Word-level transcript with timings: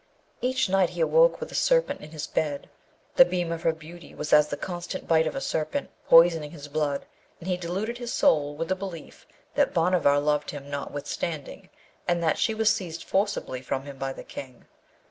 Each 0.41 0.67
night 0.67 0.89
he 0.89 0.99
awoke 1.01 1.39
with 1.39 1.51
a 1.51 1.53
serpent 1.53 2.01
in 2.01 2.09
his 2.09 2.25
bed; 2.25 2.71
the 3.17 3.23
beam 3.23 3.51
of 3.51 3.61
her 3.61 3.71
beauty 3.71 4.15
was 4.15 4.33
as 4.33 4.47
the 4.47 4.57
constant 4.57 5.07
bite 5.07 5.27
of 5.27 5.35
a 5.35 5.39
serpent, 5.41 5.91
poisoning 6.09 6.49
his 6.49 6.67
blood, 6.67 7.05
and 7.39 7.47
he 7.47 7.55
deluded 7.55 7.99
his 7.99 8.11
soul 8.11 8.55
with 8.55 8.69
the 8.69 8.75
belief 8.75 9.27
that 9.53 9.75
Bhanavar 9.75 10.19
loved 10.19 10.49
him 10.49 10.67
notwithstanding, 10.71 11.69
and 12.07 12.23
that 12.23 12.39
she 12.39 12.55
was 12.55 12.73
seized 12.73 13.03
forcibly 13.03 13.61
from 13.61 13.83
him 13.83 13.99
by 13.99 14.11
the 14.11 14.23
King. 14.23 14.65